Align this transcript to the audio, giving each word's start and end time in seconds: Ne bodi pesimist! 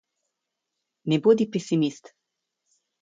Ne 1.11 1.19
bodi 1.27 1.49
pesimist! 1.57 2.13